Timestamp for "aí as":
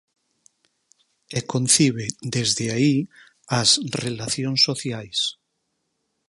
2.75-3.69